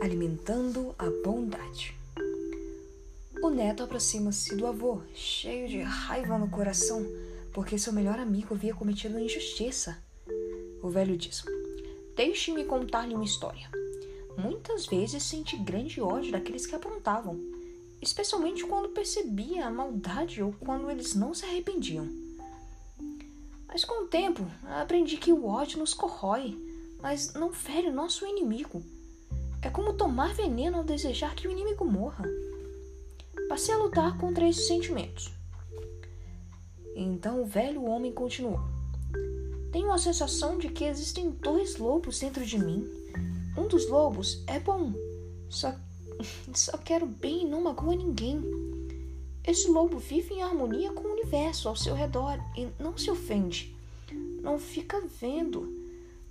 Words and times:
Experimentando 0.00 0.94
a 0.98 1.10
bondade. 1.22 1.94
O 3.42 3.50
neto 3.50 3.82
aproxima-se 3.82 4.56
do 4.56 4.66
avô, 4.66 5.02
cheio 5.14 5.68
de 5.68 5.82
raiva 5.82 6.38
no 6.38 6.48
coração, 6.48 7.04
porque 7.52 7.78
seu 7.78 7.92
melhor 7.92 8.18
amigo 8.18 8.54
havia 8.54 8.74
cometido 8.74 9.18
injustiça. 9.18 10.02
O 10.82 10.88
velho 10.88 11.18
diz: 11.18 11.44
Deixe-me 12.16 12.64
contar-lhe 12.64 13.14
uma 13.14 13.26
história. 13.26 13.68
Muitas 14.38 14.86
vezes 14.86 15.22
senti 15.22 15.58
grande 15.58 16.00
ódio 16.00 16.32
daqueles 16.32 16.66
que 16.66 16.74
aprontavam, 16.74 17.38
especialmente 18.00 18.64
quando 18.64 18.88
percebia 18.88 19.66
a 19.66 19.70
maldade 19.70 20.42
ou 20.42 20.54
quando 20.60 20.90
eles 20.90 21.14
não 21.14 21.34
se 21.34 21.44
arrependiam. 21.44 22.08
Mas 23.68 23.84
com 23.84 24.04
o 24.04 24.08
tempo, 24.08 24.50
aprendi 24.64 25.18
que 25.18 25.30
o 25.30 25.46
ódio 25.46 25.78
nos 25.78 25.92
corrói, 25.92 26.56
mas 27.02 27.34
não 27.34 27.52
fere 27.52 27.88
o 27.88 27.94
nosso 27.94 28.24
inimigo. 28.26 28.82
É 29.62 29.68
como 29.68 29.92
tomar 29.92 30.34
veneno 30.34 30.78
ao 30.78 30.84
desejar 30.84 31.34
que 31.34 31.46
o 31.46 31.50
inimigo 31.50 31.84
morra. 31.84 32.24
Passei 33.48 33.74
a 33.74 33.78
lutar 33.78 34.16
contra 34.16 34.48
esses 34.48 34.66
sentimentos. 34.66 35.30
Então 36.94 37.42
o 37.42 37.46
velho 37.46 37.84
homem 37.84 38.12
continuou. 38.12 38.60
Tenho 39.70 39.92
a 39.92 39.98
sensação 39.98 40.58
de 40.58 40.68
que 40.68 40.84
existem 40.84 41.30
dois 41.30 41.76
lobos 41.76 42.18
dentro 42.18 42.44
de 42.44 42.58
mim. 42.58 42.88
Um 43.56 43.68
dos 43.68 43.88
lobos 43.88 44.42
é 44.46 44.58
bom, 44.58 44.92
só, 45.48 45.74
só 46.54 46.78
quero 46.78 47.06
bem 47.06 47.42
e 47.42 47.48
não 47.48 47.62
magoa 47.62 47.94
ninguém. 47.94 48.40
Esse 49.46 49.68
lobo 49.68 49.98
vive 49.98 50.34
em 50.34 50.42
harmonia 50.42 50.92
com 50.92 51.06
o 51.06 51.12
universo 51.12 51.68
ao 51.68 51.76
seu 51.76 51.94
redor 51.94 52.38
e 52.56 52.68
não 52.82 52.96
se 52.96 53.10
ofende. 53.10 53.76
Não 54.42 54.58
fica 54.58 55.00
vendo 55.20 55.68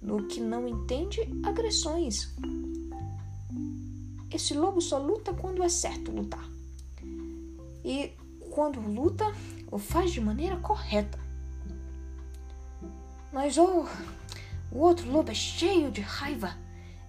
no 0.00 0.26
que 0.26 0.40
não 0.40 0.66
entende 0.66 1.20
agressões. 1.42 2.34
Esse 4.36 4.52
lobo 4.52 4.82
só 4.82 4.98
luta 4.98 5.32
quando 5.32 5.62
é 5.62 5.68
certo 5.70 6.12
lutar. 6.12 6.46
E 7.82 8.12
quando 8.50 8.78
luta, 8.78 9.24
o 9.72 9.78
faz 9.78 10.12
de 10.12 10.20
maneira 10.20 10.58
correta. 10.58 11.18
Mas 13.32 13.56
oh, 13.56 13.86
o 14.70 14.78
outro 14.78 15.10
lobo 15.10 15.30
é 15.30 15.34
cheio 15.34 15.90
de 15.90 16.02
raiva. 16.02 16.54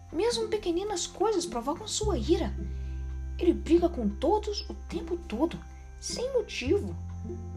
Mesmo 0.09 0.47
pequeninas 0.47 1.05
coisas 1.05 1.45
provocam 1.45 1.85
sua 1.85 2.17
ira. 2.17 2.55
Ele 3.37 3.51
briga 3.51 3.89
com 3.89 4.07
todos 4.07 4.61
o 4.69 4.73
tempo 4.87 5.17
todo 5.27 5.59
sem 5.99 6.31
motivo. 6.31 6.95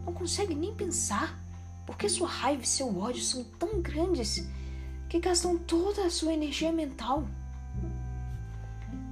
Não 0.05 0.11
consegue 0.11 0.53
nem 0.53 0.75
pensar, 0.75 1.39
porque 1.87 2.09
sua 2.09 2.27
raiva 2.27 2.63
e 2.63 2.67
seu 2.67 2.99
ódio 2.99 3.23
são 3.23 3.45
tão 3.57 3.81
grandes 3.81 4.45
que 5.07 5.17
gastam 5.17 5.57
toda 5.57 6.05
a 6.05 6.09
sua 6.09 6.33
energia 6.33 6.73
mental. 6.73 7.25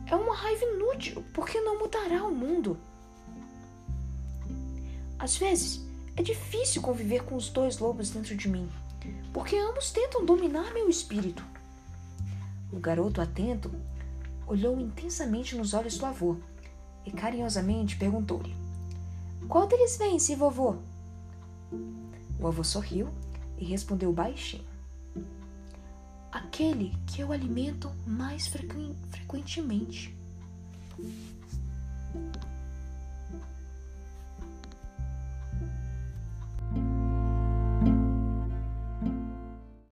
É 0.09 0.15
uma 0.15 0.35
raiva 0.35 0.65
inútil, 0.65 1.23
porque 1.33 1.59
não 1.61 1.79
mudará 1.79 2.23
o 2.23 2.33
mundo. 2.33 2.77
Às 5.19 5.37
vezes, 5.37 5.85
é 6.15 6.23
difícil 6.23 6.81
conviver 6.81 7.23
com 7.23 7.35
os 7.35 7.49
dois 7.49 7.77
lobos 7.77 8.09
dentro 8.09 8.35
de 8.35 8.47
mim, 8.49 8.69
porque 9.31 9.55
ambos 9.55 9.91
tentam 9.91 10.25
dominar 10.25 10.73
meu 10.73 10.89
espírito. 10.89 11.43
O 12.71 12.79
garoto 12.79 13.21
atento 13.21 13.71
olhou 14.47 14.79
intensamente 14.79 15.55
nos 15.55 15.73
olhos 15.73 15.97
do 15.97 16.05
avô 16.05 16.37
e 17.05 17.11
carinhosamente 17.11 17.95
perguntou-lhe: 17.95 18.55
qual 19.47 19.67
deles 19.67 19.97
vence, 19.97 20.35
vovô? 20.35 20.75
O 22.39 22.47
avô 22.47 22.63
sorriu 22.63 23.09
e 23.57 23.65
respondeu 23.65 24.11
baixinho: 24.11 24.63
aquele 26.31 26.91
que 27.07 27.21
eu 27.21 27.31
alimento 27.31 27.91
mais 28.05 28.47
frequ... 28.47 28.95
frequentemente. 29.09 30.15